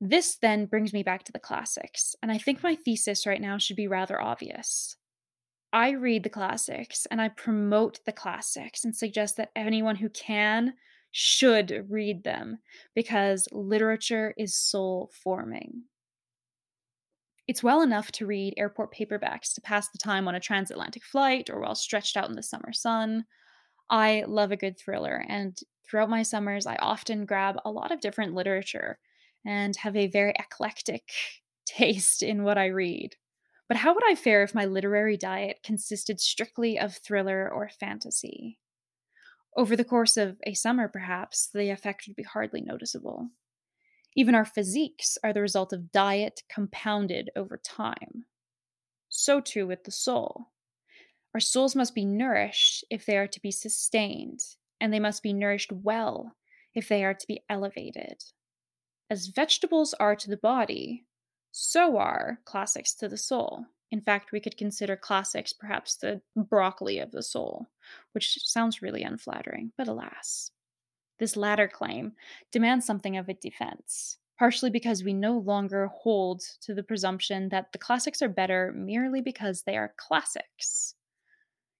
This 0.00 0.36
then 0.36 0.66
brings 0.66 0.92
me 0.92 1.02
back 1.02 1.24
to 1.24 1.32
the 1.32 1.40
classics, 1.40 2.14
and 2.22 2.30
I 2.30 2.38
think 2.38 2.62
my 2.62 2.76
thesis 2.76 3.26
right 3.26 3.40
now 3.40 3.58
should 3.58 3.76
be 3.76 3.88
rather 3.88 4.20
obvious. 4.20 4.96
I 5.72 5.90
read 5.90 6.22
the 6.22 6.30
classics 6.30 7.06
and 7.10 7.20
I 7.20 7.28
promote 7.28 8.00
the 8.06 8.12
classics 8.12 8.84
and 8.84 8.96
suggest 8.96 9.36
that 9.36 9.50
anyone 9.54 9.96
who 9.96 10.08
can 10.08 10.74
should 11.10 11.86
read 11.88 12.24
them 12.24 12.58
because 12.94 13.48
literature 13.52 14.34
is 14.36 14.54
soul 14.54 15.10
forming. 15.22 15.84
It's 17.46 17.62
well 17.62 17.82
enough 17.82 18.12
to 18.12 18.26
read 18.26 18.54
airport 18.56 18.94
paperbacks 18.94 19.54
to 19.54 19.60
pass 19.62 19.88
the 19.88 19.98
time 19.98 20.28
on 20.28 20.34
a 20.34 20.40
transatlantic 20.40 21.02
flight 21.02 21.48
or 21.50 21.60
while 21.60 21.74
stretched 21.74 22.16
out 22.16 22.28
in 22.28 22.36
the 22.36 22.42
summer 22.42 22.72
sun. 22.72 23.24
I 23.90 24.24
love 24.26 24.52
a 24.52 24.56
good 24.56 24.78
thriller, 24.78 25.24
and 25.28 25.58
throughout 25.88 26.10
my 26.10 26.22
summers, 26.22 26.66
I 26.66 26.76
often 26.76 27.26
grab 27.26 27.56
a 27.64 27.70
lot 27.70 27.92
of 27.92 28.00
different 28.00 28.34
literature 28.34 28.98
and 29.44 29.74
have 29.76 29.96
a 29.96 30.06
very 30.06 30.34
eclectic 30.38 31.10
taste 31.66 32.22
in 32.22 32.42
what 32.42 32.58
I 32.58 32.66
read. 32.66 33.16
But 33.68 33.78
how 33.78 33.94
would 33.94 34.04
I 34.08 34.14
fare 34.14 34.42
if 34.42 34.54
my 34.54 34.64
literary 34.64 35.16
diet 35.16 35.60
consisted 35.62 36.20
strictly 36.20 36.78
of 36.78 36.96
thriller 36.96 37.50
or 37.50 37.68
fantasy? 37.68 38.58
Over 39.56 39.76
the 39.76 39.84
course 39.84 40.16
of 40.16 40.38
a 40.44 40.54
summer, 40.54 40.88
perhaps, 40.88 41.48
the 41.52 41.70
effect 41.70 42.04
would 42.06 42.16
be 42.16 42.22
hardly 42.22 42.60
noticeable. 42.60 43.28
Even 44.16 44.34
our 44.34 44.44
physiques 44.44 45.18
are 45.22 45.32
the 45.32 45.42
result 45.42 45.72
of 45.72 45.92
diet 45.92 46.42
compounded 46.48 47.30
over 47.36 47.58
time. 47.58 48.24
So 49.08 49.40
too 49.40 49.66
with 49.66 49.84
the 49.84 49.90
soul. 49.90 50.52
Our 51.34 51.40
souls 51.40 51.76
must 51.76 51.94
be 51.94 52.04
nourished 52.04 52.84
if 52.90 53.04
they 53.04 53.18
are 53.18 53.28
to 53.28 53.40
be 53.40 53.50
sustained, 53.50 54.40
and 54.80 54.92
they 54.92 55.00
must 55.00 55.22
be 55.22 55.32
nourished 55.32 55.72
well 55.72 56.36
if 56.74 56.88
they 56.88 57.04
are 57.04 57.14
to 57.14 57.26
be 57.26 57.42
elevated. 57.48 58.22
As 59.10 59.28
vegetables 59.28 59.94
are 59.94 60.14
to 60.16 60.28
the 60.28 60.36
body, 60.36 61.06
so 61.50 61.96
are 61.96 62.40
classics 62.44 62.94
to 62.94 63.08
the 63.08 63.16
soul. 63.16 63.66
In 63.90 64.02
fact, 64.02 64.32
we 64.32 64.40
could 64.40 64.58
consider 64.58 64.96
classics 64.96 65.52
perhaps 65.52 65.96
the 65.96 66.20
broccoli 66.36 66.98
of 66.98 67.10
the 67.10 67.22
soul, 67.22 67.68
which 68.12 68.38
sounds 68.44 68.82
really 68.82 69.02
unflattering, 69.02 69.72
but 69.78 69.88
alas. 69.88 70.50
This 71.18 71.36
latter 71.36 71.68
claim 71.68 72.12
demands 72.52 72.84
something 72.84 73.16
of 73.16 73.28
a 73.28 73.34
defense, 73.34 74.18
partially 74.38 74.70
because 74.70 75.02
we 75.02 75.14
no 75.14 75.38
longer 75.38 75.88
hold 75.88 76.42
to 76.60 76.74
the 76.74 76.82
presumption 76.82 77.48
that 77.48 77.72
the 77.72 77.78
classics 77.78 78.22
are 78.22 78.28
better 78.28 78.72
merely 78.72 79.20
because 79.20 79.62
they 79.62 79.76
are 79.76 79.94
classics. 79.96 80.94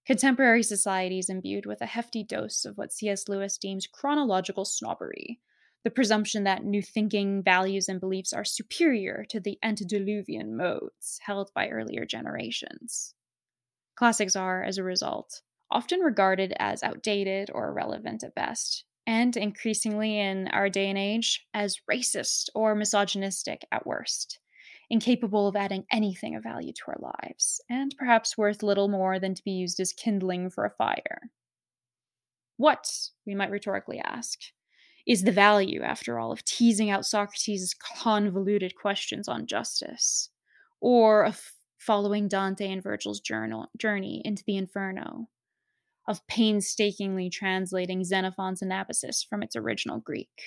Contemporary 0.08 0.62
society 0.62 1.18
is 1.18 1.28
imbued 1.28 1.66
with 1.66 1.82
a 1.82 1.86
hefty 1.86 2.24
dose 2.24 2.64
of 2.64 2.78
what 2.78 2.94
C.S. 2.94 3.28
Lewis 3.28 3.58
deems 3.58 3.86
chronological 3.86 4.64
snobbery, 4.64 5.38
the 5.84 5.90
presumption 5.90 6.44
that 6.44 6.64
new 6.64 6.80
thinking, 6.80 7.42
values, 7.42 7.90
and 7.90 8.00
beliefs 8.00 8.32
are 8.32 8.42
superior 8.42 9.26
to 9.28 9.38
the 9.38 9.58
antediluvian 9.62 10.56
modes 10.56 11.20
held 11.26 11.50
by 11.54 11.68
earlier 11.68 12.06
generations. 12.06 13.12
Classics 13.96 14.34
are, 14.34 14.64
as 14.64 14.78
a 14.78 14.82
result, 14.82 15.42
often 15.70 16.00
regarded 16.00 16.54
as 16.58 16.82
outdated 16.82 17.50
or 17.52 17.68
irrelevant 17.68 18.24
at 18.24 18.34
best, 18.34 18.84
and 19.06 19.36
increasingly 19.36 20.18
in 20.18 20.48
our 20.48 20.70
day 20.70 20.88
and 20.88 20.96
age, 20.96 21.46
as 21.52 21.82
racist 21.90 22.48
or 22.54 22.74
misogynistic 22.74 23.60
at 23.70 23.86
worst 23.86 24.38
incapable 24.90 25.48
of 25.48 25.56
adding 25.56 25.84
anything 25.92 26.34
of 26.34 26.42
value 26.42 26.72
to 26.72 26.82
our 26.88 27.12
lives, 27.22 27.60
and 27.68 27.94
perhaps 27.98 28.38
worth 28.38 28.62
little 28.62 28.88
more 28.88 29.18
than 29.18 29.34
to 29.34 29.44
be 29.44 29.50
used 29.50 29.80
as 29.80 29.92
kindling 29.92 30.50
for 30.50 30.64
a 30.64 30.70
fire. 30.70 31.30
What, 32.56 32.90
we 33.26 33.34
might 33.34 33.50
rhetorically 33.50 34.00
ask, 34.00 34.40
is 35.06 35.24
the 35.24 35.32
value, 35.32 35.82
after 35.82 36.18
all, 36.18 36.32
of 36.32 36.44
teasing 36.44 36.90
out 36.90 37.06
Socrates' 37.06 37.74
convoluted 37.74 38.74
questions 38.74 39.28
on 39.28 39.46
justice, 39.46 40.30
or 40.80 41.24
of 41.24 41.52
following 41.78 42.28
Dante 42.28 42.70
and 42.70 42.82
Virgil's 42.82 43.20
journal, 43.20 43.68
journey 43.78 44.20
into 44.24 44.42
the 44.46 44.56
Inferno, 44.56 45.28
of 46.08 46.26
painstakingly 46.26 47.30
translating 47.30 48.04
Xenophon's 48.04 48.62
Anabasis 48.62 49.26
from 49.26 49.42
its 49.42 49.54
original 49.54 49.98
Greek? 49.98 50.42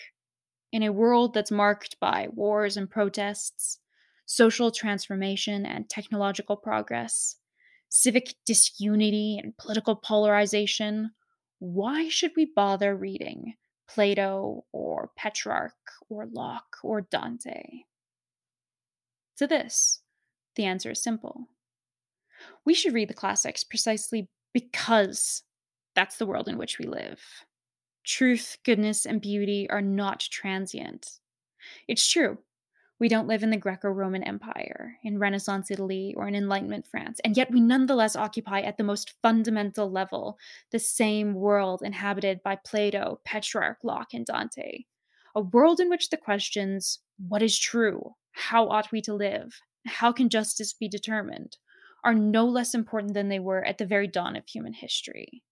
In 0.71 0.83
a 0.83 0.91
world 0.91 1.33
that's 1.33 1.51
marked 1.51 1.99
by 1.99 2.27
wars 2.31 2.77
and 2.77 2.89
protests, 2.89 3.79
social 4.31 4.71
transformation 4.71 5.65
and 5.65 5.89
technological 5.89 6.55
progress, 6.55 7.35
civic 7.89 8.33
disunity 8.45 9.37
and 9.43 9.57
political 9.57 9.93
polarization, 9.93 11.11
why 11.59 12.07
should 12.07 12.31
we 12.37 12.45
bother 12.55 12.95
reading 12.95 13.55
Plato 13.89 14.63
or 14.71 15.11
Petrarch 15.17 15.73
or 16.07 16.27
Locke 16.27 16.77
or 16.81 17.01
Dante? 17.01 17.81
To 19.35 19.47
this, 19.47 20.01
the 20.55 20.63
answer 20.63 20.91
is 20.91 21.03
simple. 21.03 21.49
We 22.63 22.73
should 22.73 22.93
read 22.93 23.09
the 23.09 23.13
classics 23.13 23.65
precisely 23.65 24.29
because 24.53 25.43
that's 25.93 26.15
the 26.15 26.25
world 26.25 26.47
in 26.47 26.57
which 26.57 26.79
we 26.79 26.85
live. 26.85 27.19
Truth, 28.05 28.59
goodness, 28.63 29.05
and 29.05 29.19
beauty 29.19 29.69
are 29.69 29.81
not 29.81 30.21
transient. 30.21 31.19
It's 31.89 32.09
true, 32.09 32.37
we 33.01 33.09
don't 33.09 33.27
live 33.27 33.41
in 33.41 33.49
the 33.49 33.57
Greco 33.57 33.89
Roman 33.89 34.21
Empire, 34.21 34.99
in 35.03 35.17
Renaissance 35.17 35.71
Italy, 35.71 36.13
or 36.15 36.27
in 36.27 36.35
Enlightenment 36.35 36.85
France, 36.85 37.19
and 37.25 37.35
yet 37.35 37.49
we 37.49 37.59
nonetheless 37.59 38.15
occupy 38.15 38.59
at 38.59 38.77
the 38.77 38.83
most 38.83 39.15
fundamental 39.23 39.89
level 39.91 40.37
the 40.71 40.77
same 40.77 41.33
world 41.33 41.81
inhabited 41.83 42.43
by 42.43 42.55
Plato, 42.55 43.19
Petrarch, 43.25 43.79
Locke, 43.83 44.13
and 44.13 44.27
Dante. 44.27 44.83
A 45.35 45.41
world 45.41 45.79
in 45.79 45.89
which 45.89 46.11
the 46.11 46.17
questions, 46.17 46.99
what 47.17 47.41
is 47.41 47.57
true? 47.57 48.13
How 48.33 48.69
ought 48.69 48.91
we 48.91 49.01
to 49.01 49.15
live? 49.15 49.59
How 49.87 50.11
can 50.11 50.29
justice 50.29 50.71
be 50.71 50.87
determined? 50.87 51.57
are 52.03 52.13
no 52.13 52.45
less 52.45 52.73
important 52.73 53.13
than 53.13 53.29
they 53.29 53.39
were 53.39 53.63
at 53.63 53.77
the 53.77 53.85
very 53.85 54.07
dawn 54.07 54.35
of 54.35 54.47
human 54.47 54.73
history. 54.73 55.43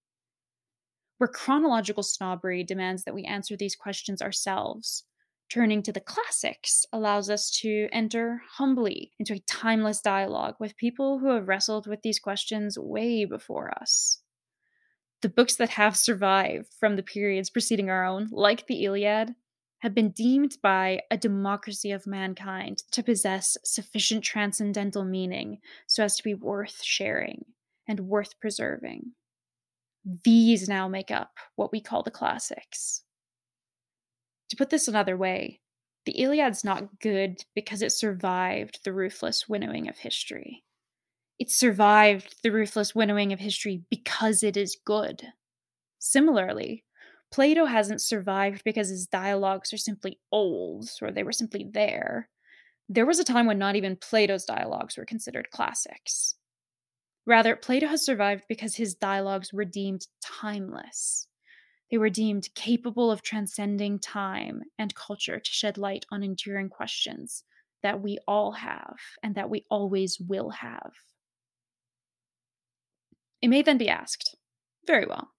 Where 1.17 1.27
chronological 1.27 2.03
snobbery 2.03 2.63
demands 2.63 3.03
that 3.03 3.13
we 3.13 3.23
answer 3.23 3.55
these 3.55 3.75
questions 3.75 4.21
ourselves, 4.21 5.03
Turning 5.49 5.81
to 5.81 5.91
the 5.91 5.99
classics 5.99 6.85
allows 6.93 7.27
us 7.27 7.49
to 7.49 7.89
enter 7.91 8.41
humbly 8.47 9.13
into 9.17 9.33
a 9.33 9.39
timeless 9.39 9.99
dialogue 9.99 10.53
with 10.59 10.77
people 10.77 11.17
who 11.17 11.29
have 11.33 11.47
wrestled 11.47 11.87
with 11.87 12.03
these 12.03 12.19
questions 12.19 12.77
way 12.77 13.25
before 13.25 13.73
us. 13.81 14.19
The 15.21 15.29
books 15.29 15.55
that 15.55 15.69
have 15.69 15.97
survived 15.97 16.67
from 16.79 16.95
the 16.95 17.03
periods 17.03 17.49
preceding 17.49 17.89
our 17.89 18.05
own, 18.05 18.29
like 18.31 18.67
the 18.67 18.85
Iliad, 18.85 19.33
have 19.79 19.95
been 19.95 20.11
deemed 20.11 20.57
by 20.61 21.01
a 21.09 21.17
democracy 21.17 21.91
of 21.91 22.05
mankind 22.05 22.83
to 22.91 23.01
possess 23.01 23.57
sufficient 23.63 24.23
transcendental 24.23 25.03
meaning 25.03 25.59
so 25.87 26.03
as 26.03 26.15
to 26.17 26.23
be 26.23 26.35
worth 26.35 26.83
sharing 26.83 27.43
and 27.87 28.01
worth 28.01 28.39
preserving. 28.39 29.13
These 30.23 30.69
now 30.69 30.87
make 30.87 31.09
up 31.11 31.31
what 31.55 31.71
we 31.71 31.81
call 31.81 32.03
the 32.03 32.11
classics. 32.11 33.03
To 34.49 34.55
put 34.55 34.69
this 34.69 34.87
another 34.87 35.15
way, 35.15 35.59
the 36.05 36.19
Iliad's 36.19 36.63
not 36.63 36.99
good 36.99 37.43
because 37.55 37.81
it 37.81 37.91
survived 37.91 38.79
the 38.83 38.93
ruthless 38.93 39.47
winnowing 39.47 39.87
of 39.87 39.97
history. 39.97 40.63
It 41.37 41.51
survived 41.51 42.35
the 42.43 42.51
ruthless 42.51 42.93
winnowing 42.93 43.31
of 43.31 43.39
history 43.39 43.83
because 43.89 44.43
it 44.43 44.57
is 44.57 44.77
good. 44.83 45.23
Similarly, 45.99 46.83
Plato 47.31 47.65
hasn't 47.65 48.01
survived 48.01 48.63
because 48.63 48.89
his 48.89 49.07
dialogues 49.07 49.71
are 49.71 49.77
simply 49.77 50.19
old 50.31 50.89
or 51.01 51.11
they 51.11 51.23
were 51.23 51.31
simply 51.31 51.69
there. 51.71 52.29
There 52.89 53.05
was 53.05 53.19
a 53.19 53.23
time 53.23 53.45
when 53.45 53.59
not 53.59 53.75
even 53.75 53.95
Plato's 53.95 54.45
dialogues 54.45 54.97
were 54.97 55.05
considered 55.05 55.51
classics. 55.51 56.35
Rather, 57.25 57.55
Plato 57.55 57.87
has 57.87 58.03
survived 58.03 58.45
because 58.49 58.75
his 58.75 58.95
dialogues 58.95 59.53
were 59.53 59.65
deemed 59.65 60.07
timeless. 60.21 61.28
They 61.91 61.97
were 61.97 62.09
deemed 62.09 62.53
capable 62.53 63.11
of 63.11 63.21
transcending 63.21 63.99
time 63.99 64.63
and 64.77 64.93
culture 64.93 65.39
to 65.39 65.51
shed 65.51 65.77
light 65.77 66.05
on 66.11 66.23
enduring 66.23 66.69
questions 66.69 67.43
that 67.81 68.01
we 68.01 68.19
all 68.27 68.51
have 68.51 68.97
and 69.23 69.35
that 69.35 69.49
we 69.49 69.65
always 69.69 70.19
will 70.19 70.49
have. 70.49 70.91
It 73.41 73.47
may 73.47 73.61
then 73.61 73.77
be 73.77 73.89
asked 73.89 74.35
very 74.85 75.05
well. 75.05 75.29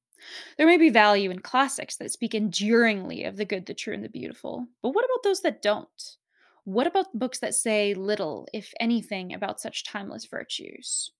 There 0.59 0.66
may 0.66 0.76
be 0.76 0.90
value 0.90 1.30
in 1.30 1.40
classics 1.40 1.97
that 1.97 2.11
speak 2.11 2.35
enduringly 2.35 3.25
of 3.25 3.37
the 3.37 3.45
good, 3.45 3.66
the 3.66 3.75
true, 3.75 3.95
and 3.95 4.04
the 4.04 4.09
beautiful, 4.09 4.66
but 4.83 4.90
what 4.90 5.04
about 5.04 5.23
those 5.23 5.40
that 5.42 5.62
don't? 5.62 6.16
What 6.64 6.87
about 6.87 7.19
books 7.19 7.38
that 7.38 7.54
say 7.54 7.95
little, 7.95 8.47
if 8.52 8.75
anything, 8.78 9.33
about 9.33 9.61
such 9.61 9.85
timeless 9.85 10.26
virtues? 10.26 11.12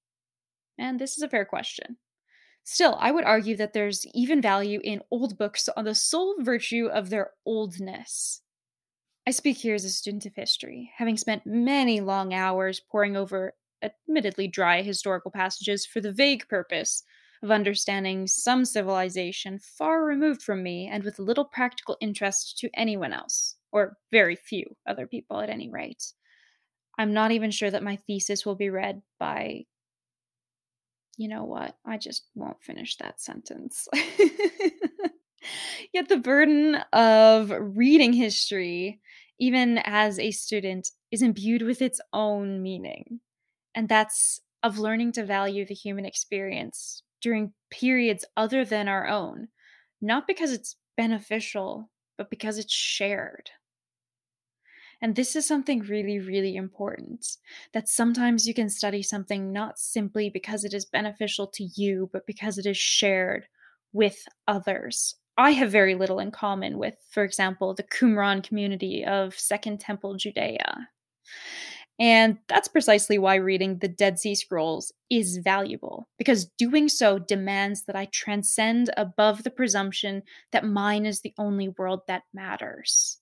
And 0.79 0.99
this 0.99 1.17
is 1.17 1.23
a 1.23 1.29
fair 1.29 1.45
question. 1.45 1.97
Still, 2.73 2.97
I 3.01 3.11
would 3.11 3.25
argue 3.25 3.57
that 3.57 3.73
there's 3.73 4.07
even 4.15 4.41
value 4.41 4.79
in 4.85 5.03
old 5.11 5.37
books 5.37 5.69
on 5.77 5.85
the 5.85 5.95
sole 5.97 6.37
virtue 6.39 6.87
of 6.87 7.11
their 7.11 7.33
oldness. 7.45 8.43
I 9.27 9.33
speak 9.33 9.57
here 9.57 9.75
as 9.75 9.85
a 9.85 9.91
student 9.91 10.25
of 10.25 10.37
history, 10.37 10.93
having 10.97 11.17
spent 11.17 11.45
many 11.45 12.01
long 12.01 12.33
hours 12.33 12.79
poring 12.79 13.17
over 13.17 13.55
admittedly 13.83 14.47
dry 14.47 14.83
historical 14.83 15.33
passages 15.33 15.85
for 15.85 16.01
the 16.01 16.13
vague 16.13 16.47
purpose 16.47 17.03
of 17.43 17.51
understanding 17.51 18.29
some 18.29 18.65
civilization 18.65 19.59
far 19.59 20.05
removed 20.05 20.41
from 20.41 20.63
me 20.63 20.87
and 20.87 21.03
with 21.03 21.19
little 21.19 21.47
practical 21.47 21.97
interest 22.01 22.57
to 22.59 22.71
anyone 22.75 23.13
else, 23.13 23.57
or 23.73 23.97
very 24.13 24.37
few 24.37 24.77
other 24.87 25.09
people 25.09 25.41
at 25.41 25.51
any 25.51 25.69
rate. 25.69 26.13
I'm 26.97 27.13
not 27.13 27.33
even 27.33 27.51
sure 27.51 27.73
that 27.73 27.83
my 27.83 27.97
thesis 27.97 28.47
will 28.47 28.55
be 28.55 28.71
read 28.71 29.03
by 29.19 29.65
you 31.21 31.29
know 31.29 31.45
what? 31.45 31.77
I 31.85 31.99
just 31.99 32.25
won't 32.35 32.63
finish 32.63 32.97
that 32.97 33.21
sentence. 33.21 33.87
Yet 35.93 36.09
the 36.09 36.17
burden 36.17 36.77
of 36.95 37.53
reading 37.77 38.15
history, 38.15 39.01
even 39.39 39.83
as 39.85 40.19
a 40.19 40.31
student, 40.31 40.89
is 41.11 41.21
imbued 41.21 41.61
with 41.61 41.83
its 41.83 42.01
own 42.15 42.63
meaning. 42.63 43.21
And 43.75 43.87
that's 43.87 44.41
of 44.63 44.79
learning 44.79 45.13
to 45.13 45.25
value 45.27 45.67
the 45.67 45.75
human 45.75 46.07
experience 46.07 47.03
during 47.21 47.53
periods 47.71 48.25
other 48.39 48.65
than 48.65 48.89
our 48.89 49.07
own, 49.07 49.49
not 50.01 50.27
because 50.27 50.53
it's 50.53 50.77
beneficial, 50.97 51.91
but 52.17 52.31
because 52.31 52.57
it's 52.57 52.73
shared. 52.73 53.51
And 55.03 55.17
this 55.17 55.35
is 55.35 55.47
something 55.47 55.81
really, 55.81 56.19
really 56.19 56.57
important 56.57 57.27
that 57.73 57.89
sometimes 57.89 58.47
you 58.47 58.55
can 58.55 58.69
study 58.69 59.03
something 59.03 59.53
not 59.53 59.79
simply 59.79 60.29
because 60.29 60.65
it 60.65 60.75
is 60.75 60.85
beneficial 60.85 61.47
to 61.55 61.65
you, 61.75 62.11
but 62.13 62.27
because 62.27 62.59
it 62.59 62.67
is 62.67 62.77
shared 62.77 63.47
with 63.93 64.25
others. 64.47 65.17
I 65.37 65.53
have 65.53 65.71
very 65.71 65.95
little 65.95 66.19
in 66.19 66.31
common 66.31 66.77
with, 66.77 66.97
for 67.11 67.25
example, 67.25 67.75
the 67.75 67.83
Qumran 67.83 68.43
community 68.43 69.05
of 69.05 69.39
Second 69.39 69.81
Temple 69.81 70.17
Judea. 70.17 70.89
And 71.99 72.39
that's 72.49 72.69
precisely 72.69 73.19
why 73.19 73.35
reading 73.37 73.79
the 73.79 73.89
Dead 73.89 74.19
Sea 74.19 74.35
Scrolls 74.35 74.93
is 75.11 75.39
valuable, 75.39 76.09
because 76.19 76.47
doing 76.59 76.89
so 76.89 77.19
demands 77.19 77.85
that 77.85 77.97
I 77.97 78.07
transcend 78.07 78.91
above 78.97 79.45
the 79.45 79.51
presumption 79.51 80.23
that 80.53 80.65
mine 80.65 81.05
is 81.05 81.21
the 81.21 81.35
only 81.39 81.69
world 81.69 82.01
that 82.09 82.23
matters. 82.33 83.19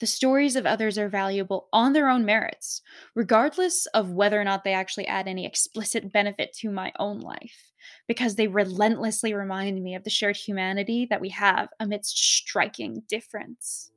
The 0.00 0.06
stories 0.06 0.54
of 0.54 0.64
others 0.64 0.96
are 0.96 1.08
valuable 1.08 1.68
on 1.72 1.92
their 1.92 2.08
own 2.08 2.24
merits, 2.24 2.82
regardless 3.16 3.86
of 3.86 4.12
whether 4.12 4.40
or 4.40 4.44
not 4.44 4.62
they 4.62 4.72
actually 4.72 5.08
add 5.08 5.26
any 5.26 5.44
explicit 5.44 6.12
benefit 6.12 6.52
to 6.58 6.70
my 6.70 6.92
own 7.00 7.18
life, 7.18 7.72
because 8.06 8.36
they 8.36 8.46
relentlessly 8.46 9.34
remind 9.34 9.82
me 9.82 9.96
of 9.96 10.04
the 10.04 10.10
shared 10.10 10.36
humanity 10.36 11.06
that 11.10 11.20
we 11.20 11.30
have 11.30 11.68
amidst 11.80 12.16
striking 12.16 13.02
difference. 13.08 13.90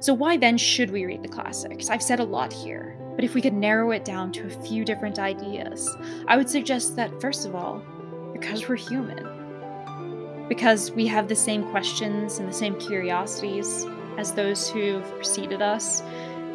So, 0.00 0.12
why 0.12 0.36
then 0.36 0.58
should 0.58 0.90
we 0.90 1.04
read 1.04 1.22
the 1.22 1.28
classics? 1.28 1.88
I've 1.88 2.02
said 2.02 2.18
a 2.18 2.24
lot 2.24 2.52
here, 2.52 2.98
but 3.14 3.24
if 3.24 3.34
we 3.34 3.40
could 3.40 3.54
narrow 3.54 3.92
it 3.92 4.04
down 4.04 4.32
to 4.32 4.46
a 4.46 4.62
few 4.62 4.84
different 4.84 5.20
ideas, 5.20 5.88
I 6.26 6.36
would 6.36 6.50
suggest 6.50 6.96
that, 6.96 7.20
first 7.20 7.46
of 7.46 7.54
all, 7.54 7.80
because 8.32 8.68
we're 8.68 8.74
human. 8.74 10.46
Because 10.48 10.90
we 10.90 11.06
have 11.06 11.28
the 11.28 11.36
same 11.36 11.70
questions 11.70 12.38
and 12.38 12.48
the 12.48 12.52
same 12.52 12.74
curiosities 12.80 13.86
as 14.18 14.32
those 14.32 14.68
who've 14.68 15.08
preceded 15.16 15.62
us, 15.62 16.02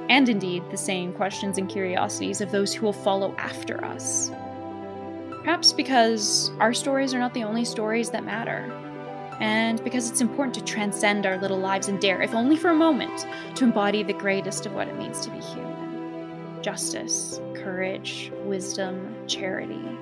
and 0.09 0.27
indeed 0.27 0.63
the 0.71 0.77
same 0.77 1.13
questions 1.13 1.57
and 1.57 1.69
curiosities 1.69 2.41
of 2.41 2.51
those 2.51 2.73
who 2.73 2.85
will 2.85 2.93
follow 2.93 3.35
after 3.37 3.83
us. 3.85 4.31
Perhaps 5.39 5.73
because 5.73 6.51
our 6.59 6.73
stories 6.73 7.13
are 7.13 7.19
not 7.19 7.33
the 7.33 7.43
only 7.43 7.65
stories 7.65 8.09
that 8.11 8.23
matter, 8.23 8.71
and 9.39 9.83
because 9.83 10.09
it's 10.09 10.21
important 10.21 10.53
to 10.55 10.63
transcend 10.63 11.25
our 11.25 11.37
little 11.37 11.59
lives 11.59 11.87
and 11.87 11.99
dare, 12.01 12.21
if 12.21 12.33
only 12.33 12.57
for 12.57 12.69
a 12.69 12.75
moment, 12.75 13.25
to 13.55 13.63
embody 13.63 14.03
the 14.03 14.13
greatest 14.13 14.65
of 14.65 14.73
what 14.73 14.87
it 14.87 14.97
means 14.97 15.21
to 15.21 15.31
be 15.31 15.39
human 15.39 15.89
justice, 16.61 17.39
courage, 17.55 18.31
wisdom, 18.43 19.15
charity. 19.27 19.97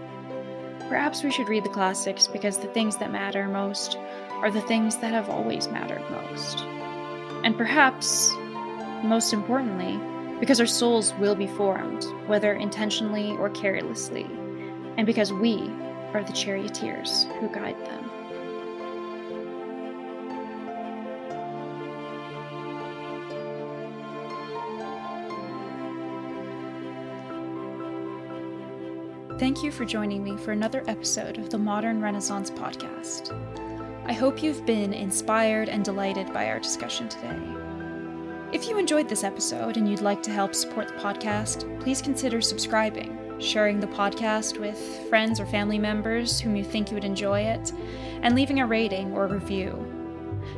Perhaps 0.89 1.23
we 1.23 1.31
should 1.31 1.49
read 1.49 1.63
the 1.63 1.69
classics 1.69 2.27
because 2.27 2.57
the 2.57 2.67
things 2.69 2.97
that 2.97 3.11
matter 3.11 3.47
most 3.47 3.97
are 4.31 4.49
the 4.49 4.61
things 4.61 4.97
that 4.97 5.11
have 5.11 5.29
always 5.29 5.67
mattered 5.67 6.03
most. 6.09 6.63
And 7.43 7.57
perhaps, 7.57 8.31
most 9.03 9.33
importantly, 9.33 9.99
because 10.39 10.59
our 10.59 10.67
souls 10.67 11.13
will 11.15 11.35
be 11.35 11.47
formed, 11.47 12.03
whether 12.27 12.53
intentionally 12.53 13.31
or 13.37 13.49
carelessly, 13.49 14.25
and 14.97 15.05
because 15.05 15.33
we 15.33 15.69
are 16.13 16.23
the 16.23 16.33
charioteers 16.33 17.25
who 17.39 17.47
guide 17.49 17.77
them. 17.85 18.07
Thank 29.39 29.61
you 29.61 29.71
for 29.71 29.85
joining 29.85 30.23
me 30.23 30.35
for 30.35 30.51
another 30.51 30.83
episode 30.87 31.37
of 31.37 31.51
the 31.51 31.59
Modern 31.59 32.01
Renaissance 32.01 32.49
Podcast. 32.49 33.31
I 34.07 34.13
hope 34.13 34.41
you've 34.41 34.65
been 34.65 34.93
inspired 34.93 35.67
and 35.67 35.83
delighted 35.83 36.31
by 36.31 36.47
our 36.47 36.59
discussion 36.59 37.09
today. 37.09 37.37
If 38.53 38.69
you 38.69 38.79
enjoyed 38.79 39.09
this 39.09 39.25
episode 39.25 39.75
and 39.75 39.89
you'd 39.89 39.99
like 39.99 40.23
to 40.23 40.31
help 40.31 40.55
support 40.55 40.87
the 40.87 40.93
podcast, 40.93 41.81
please 41.81 42.01
consider 42.01 42.39
subscribing, 42.39 43.19
sharing 43.37 43.81
the 43.81 43.87
podcast 43.87 44.59
with 44.59 44.79
friends 45.09 45.41
or 45.41 45.45
family 45.45 45.77
members 45.77 46.39
whom 46.39 46.55
you 46.55 46.63
think 46.63 46.89
you 46.89 46.95
would 46.95 47.03
enjoy 47.03 47.41
it, 47.41 47.73
and 48.21 48.33
leaving 48.33 48.61
a 48.61 48.65
rating 48.65 49.11
or 49.11 49.27
review. 49.27 49.75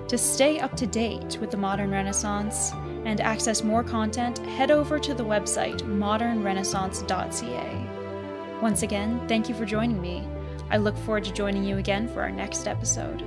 To 0.09 0.17
stay 0.19 0.59
up 0.59 0.77
to 0.77 0.85
date 0.85 1.39
with 1.41 1.49
the 1.49 1.57
modern 1.57 1.89
Renaissance 1.89 2.71
and 3.05 3.19
access 3.19 3.63
more 3.63 3.83
content, 3.83 4.37
head 4.45 4.69
over 4.69 4.99
to 4.99 5.15
the 5.15 5.25
website 5.25 5.81
modernrenaissance.ca. 5.81 8.59
Once 8.61 8.83
again, 8.83 9.27
thank 9.27 9.49
you 9.49 9.55
for 9.55 9.65
joining 9.65 9.99
me. 9.99 10.27
I 10.69 10.77
look 10.77 10.95
forward 10.99 11.23
to 11.23 11.33
joining 11.33 11.63
you 11.63 11.79
again 11.79 12.07
for 12.07 12.21
our 12.21 12.29
next 12.29 12.67
episode. 12.67 13.23